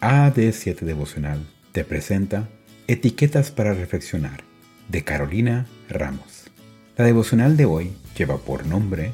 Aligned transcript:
AD7 0.00 0.82
Devocional 0.82 1.44
te 1.72 1.82
presenta 1.82 2.48
Etiquetas 2.86 3.50
para 3.50 3.74
Reflexionar 3.74 4.44
de 4.88 5.02
Carolina 5.02 5.66
Ramos. 5.88 6.44
La 6.96 7.04
devocional 7.04 7.56
de 7.56 7.64
hoy 7.64 7.90
lleva 8.16 8.36
por 8.36 8.64
nombre 8.64 9.10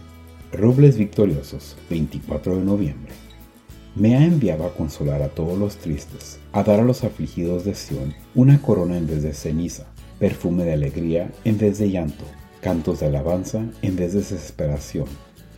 Robles 0.52 0.98
Victoriosos, 0.98 1.78
24 1.88 2.56
de 2.58 2.64
noviembre. 2.66 3.12
Me 3.96 4.14
ha 4.14 4.26
enviado 4.26 4.66
a 4.66 4.74
consolar 4.74 5.22
a 5.22 5.30
todos 5.30 5.58
los 5.58 5.76
tristes, 5.76 6.38
a 6.52 6.62
dar 6.62 6.80
a 6.80 6.84
los 6.84 7.02
afligidos 7.02 7.64
de 7.64 7.74
Sión 7.74 8.14
una 8.34 8.60
corona 8.60 8.98
en 8.98 9.06
vez 9.06 9.22
de 9.22 9.32
ceniza, 9.32 9.86
perfume 10.18 10.64
de 10.64 10.74
alegría 10.74 11.32
en 11.46 11.56
vez 11.56 11.78
de 11.78 11.90
llanto, 11.90 12.26
cantos 12.60 13.00
de 13.00 13.06
alabanza 13.06 13.64
en 13.80 13.96
vez 13.96 14.12
de 14.12 14.18
desesperación. 14.18 15.06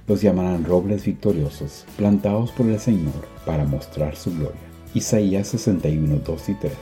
Los 0.07 0.23
llamarán 0.23 0.65
robles 0.65 1.05
victoriosos, 1.05 1.85
plantados 1.97 2.53
por 2.53 2.67
el 2.67 2.79
Señor 2.79 3.27
para 3.45 3.65
mostrar 3.65 4.15
su 4.15 4.31
gloria. 4.31 4.76
Isaías 4.95 5.49
61, 5.49 6.21
2 6.25 6.49
y 6.49 6.55
3. 6.55 6.73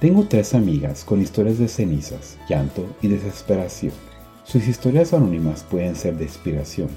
Tengo 0.00 0.24
tres 0.24 0.54
amigas 0.54 1.04
con 1.04 1.20
historias 1.20 1.58
de 1.58 1.68
cenizas, 1.68 2.38
llanto 2.48 2.86
y 3.02 3.08
desesperación. 3.08 3.92
Sus 4.44 4.66
historias 4.66 5.12
anónimas 5.12 5.62
pueden 5.62 5.94
ser 5.94 6.16
de 6.16 6.24
inspiración. 6.24 6.88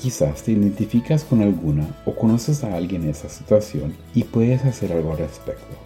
Quizás 0.00 0.42
te 0.42 0.52
identificas 0.52 1.24
con 1.24 1.42
alguna 1.42 1.86
o 2.04 2.14
conoces 2.14 2.64
a 2.64 2.74
alguien 2.74 3.04
en 3.04 3.10
esa 3.10 3.28
situación 3.28 3.94
y 4.14 4.24
puedes 4.24 4.64
hacer 4.64 4.92
algo 4.92 5.12
al 5.12 5.18
respecto. 5.18 5.76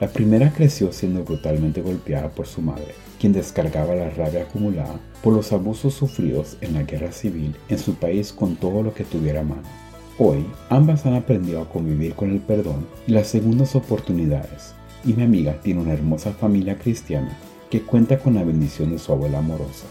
La 0.00 0.08
primera 0.08 0.50
creció 0.52 0.92
siendo 0.92 1.24
brutalmente 1.24 1.82
golpeada 1.82 2.30
por 2.30 2.46
su 2.46 2.62
madre, 2.62 2.94
quien 3.20 3.34
descargaba 3.34 3.94
la 3.94 4.08
rabia 4.08 4.42
acumulada 4.42 4.98
por 5.22 5.34
los 5.34 5.52
abusos 5.52 5.92
sufridos 5.92 6.56
en 6.62 6.72
la 6.72 6.84
guerra 6.84 7.12
civil 7.12 7.54
en 7.68 7.78
su 7.78 7.94
país 7.96 8.32
con 8.32 8.56
todo 8.56 8.82
lo 8.82 8.94
que 8.94 9.04
tuviera 9.04 9.40
a 9.40 9.44
mano. 9.44 9.89
Hoy, 10.22 10.44
ambas 10.68 11.06
han 11.06 11.14
aprendido 11.14 11.62
a 11.62 11.68
convivir 11.70 12.12
con 12.12 12.30
el 12.30 12.40
perdón 12.40 12.86
y 13.06 13.12
las 13.12 13.28
segundas 13.28 13.74
oportunidades, 13.74 14.74
y 15.02 15.14
mi 15.14 15.22
amiga 15.22 15.54
tiene 15.62 15.80
una 15.80 15.94
hermosa 15.94 16.32
familia 16.32 16.76
cristiana 16.76 17.38
que 17.70 17.80
cuenta 17.80 18.18
con 18.18 18.34
la 18.34 18.44
bendición 18.44 18.90
de 18.90 18.98
su 18.98 19.12
abuela 19.12 19.38
amorosa. 19.38 19.86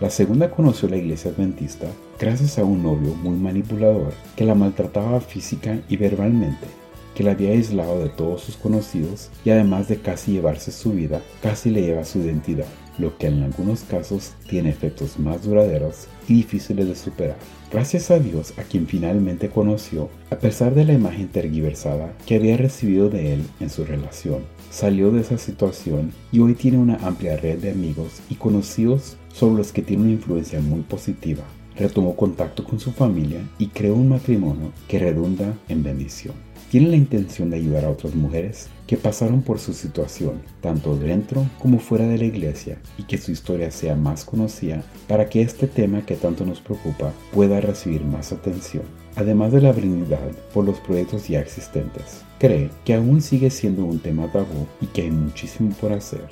La 0.00 0.08
segunda 0.08 0.50
conoció 0.50 0.88
la 0.88 0.96
iglesia 0.96 1.32
adventista 1.32 1.86
gracias 2.18 2.58
a 2.58 2.64
un 2.64 2.82
novio 2.82 3.14
muy 3.14 3.36
manipulador 3.36 4.14
que 4.36 4.46
la 4.46 4.54
maltrataba 4.54 5.20
física 5.20 5.78
y 5.86 5.98
verbalmente, 5.98 6.66
que 7.14 7.22
la 7.22 7.32
había 7.32 7.50
aislado 7.50 8.00
de 8.00 8.08
todos 8.08 8.42
sus 8.42 8.56
conocidos 8.56 9.30
y 9.44 9.50
además 9.50 9.88
de 9.88 9.98
casi 9.98 10.32
llevarse 10.32 10.72
su 10.72 10.92
vida, 10.92 11.20
casi 11.42 11.70
le 11.70 11.82
lleva 11.82 12.04
su 12.04 12.18
identidad 12.18 12.66
lo 12.98 13.16
que 13.16 13.26
en 13.26 13.42
algunos 13.42 13.82
casos 13.82 14.32
tiene 14.48 14.70
efectos 14.70 15.18
más 15.18 15.42
duraderos 15.44 16.06
y 16.28 16.34
difíciles 16.34 16.88
de 16.88 16.94
superar. 16.94 17.36
Gracias 17.70 18.10
a 18.10 18.18
Dios 18.18 18.54
a 18.56 18.62
quien 18.62 18.86
finalmente 18.86 19.48
conoció, 19.48 20.08
a 20.30 20.36
pesar 20.36 20.74
de 20.74 20.84
la 20.84 20.92
imagen 20.92 21.28
tergiversada 21.28 22.12
que 22.26 22.36
había 22.36 22.56
recibido 22.56 23.10
de 23.10 23.34
él 23.34 23.42
en 23.60 23.70
su 23.70 23.84
relación, 23.84 24.42
salió 24.70 25.10
de 25.10 25.20
esa 25.20 25.38
situación 25.38 26.12
y 26.30 26.40
hoy 26.40 26.54
tiene 26.54 26.78
una 26.78 26.96
amplia 26.96 27.36
red 27.36 27.58
de 27.58 27.70
amigos 27.70 28.20
y 28.30 28.36
conocidos 28.36 29.16
sobre 29.32 29.56
los 29.56 29.72
que 29.72 29.82
tiene 29.82 30.04
una 30.04 30.12
influencia 30.12 30.60
muy 30.60 30.82
positiva. 30.82 31.42
Retomó 31.76 32.14
contacto 32.14 32.62
con 32.62 32.78
su 32.78 32.92
familia 32.92 33.40
y 33.58 33.66
creó 33.68 33.94
un 33.94 34.08
matrimonio 34.08 34.70
que 34.86 35.00
redunda 35.00 35.54
en 35.68 35.82
bendición 35.82 36.53
tiene 36.74 36.88
la 36.88 36.96
intención 36.96 37.50
de 37.50 37.56
ayudar 37.58 37.84
a 37.84 37.90
otras 37.90 38.16
mujeres 38.16 38.66
que 38.88 38.96
pasaron 38.96 39.42
por 39.42 39.60
su 39.60 39.72
situación, 39.74 40.42
tanto 40.60 40.96
dentro 40.96 41.46
como 41.60 41.78
fuera 41.78 42.04
de 42.04 42.18
la 42.18 42.24
iglesia, 42.24 42.78
y 42.98 43.04
que 43.04 43.16
su 43.16 43.30
historia 43.30 43.70
sea 43.70 43.94
más 43.94 44.24
conocida 44.24 44.82
para 45.06 45.28
que 45.28 45.40
este 45.40 45.68
tema 45.68 46.04
que 46.04 46.16
tanto 46.16 46.44
nos 46.44 46.60
preocupa 46.60 47.12
pueda 47.32 47.60
recibir 47.60 48.04
más 48.04 48.32
atención. 48.32 48.82
Además 49.14 49.52
de 49.52 49.60
la 49.60 49.68
habilidad 49.68 50.32
por 50.52 50.64
los 50.64 50.80
proyectos 50.80 51.28
ya 51.28 51.38
existentes, 51.38 52.22
cree 52.40 52.70
que 52.84 52.94
aún 52.94 53.22
sigue 53.22 53.50
siendo 53.50 53.84
un 53.84 54.00
tema 54.00 54.32
tabú 54.32 54.66
y 54.80 54.86
que 54.86 55.02
hay 55.02 55.12
muchísimo 55.12 55.72
por 55.80 55.92
hacer. 55.92 56.24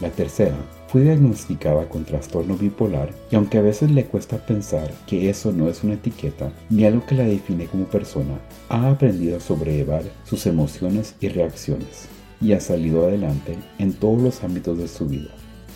La 0.00 0.10
tercera 0.10 0.56
fue 0.88 1.00
diagnosticada 1.00 1.88
con 1.88 2.04
trastorno 2.04 2.54
bipolar 2.54 3.10
y 3.30 3.36
aunque 3.36 3.56
a 3.56 3.62
veces 3.62 3.90
le 3.90 4.04
cuesta 4.04 4.44
pensar 4.44 4.92
que 5.06 5.30
eso 5.30 5.52
no 5.52 5.68
es 5.68 5.82
una 5.84 5.94
etiqueta 5.94 6.52
ni 6.68 6.84
algo 6.84 7.06
que 7.06 7.14
la 7.14 7.24
define 7.24 7.66
como 7.66 7.84
persona, 7.84 8.38
ha 8.68 8.90
aprendido 8.90 9.38
a 9.38 9.40
sobrellevar 9.40 10.02
sus 10.24 10.46
emociones 10.46 11.14
y 11.20 11.28
reacciones 11.28 12.08
y 12.42 12.52
ha 12.52 12.60
salido 12.60 13.06
adelante 13.06 13.56
en 13.78 13.94
todos 13.94 14.20
los 14.20 14.44
ámbitos 14.44 14.76
de 14.76 14.88
su 14.88 15.06
vida. 15.06 15.30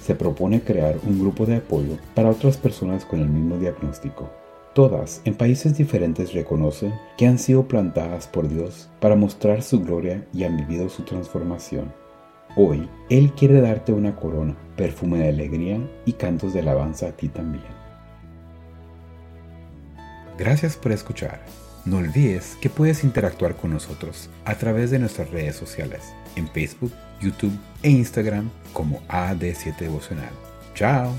Se 0.05 0.15
propone 0.15 0.63
crear 0.63 0.97
un 1.07 1.19
grupo 1.19 1.47
de 1.47 1.57
apoyo 1.57 1.97
para 2.15 2.31
otras 2.31 2.59
personas 2.59 3.07
con 3.07 3.21
el 3.21 3.29
mismo 3.29 3.57
diagnóstico. 3.57 4.31
Todas 4.75 5.23
en 5.25 5.35
países 5.35 5.77
diferentes 5.77 6.33
reconocen 6.35 6.93
que 7.17 7.27
han 7.27 7.39
sido 7.39 7.67
plantadas 7.67 8.27
por 8.29 8.49
Dios 8.49 8.89
para 9.01 9.17
mostrar 9.17 9.63
su 9.63 9.81
gloria 9.81 10.27
y 10.33 10.45
han 10.45 10.57
vivido 10.57 10.89
su 10.89 11.03
transformación. 11.03 12.00
Hoy, 12.57 12.89
Él 13.09 13.33
quiere 13.33 13.61
darte 13.61 13.93
una 13.93 14.17
corona, 14.17 14.57
perfume 14.77 15.19
de 15.19 15.29
alegría 15.29 15.79
y 16.05 16.15
cantos 16.15 16.53
de 16.53 16.61
alabanza 16.61 17.09
a 17.09 17.13
ti 17.13 17.29
también. 17.29 17.65
Gracias 20.37 20.77
por 20.77 20.91
escuchar. 20.93 21.41
No 21.85 21.99
olvides 21.99 22.57
que 22.61 22.69
puedes 22.69 23.05
interactuar 23.05 23.57
con 23.57 23.73
nosotros 23.73 24.29
a 24.45 24.55
través 24.57 24.91
de 24.91 24.99
nuestras 24.99 25.31
redes 25.31 25.57
sociales, 25.57 26.13
en 26.37 26.49
Facebook, 26.49 26.93
YouTube 27.21 27.57
e 27.83 27.91
Instagram 27.91 28.51
como 28.73 29.01
AD7 29.09 29.77
Devocional. 29.79 30.31
¡Chao! 30.75 31.15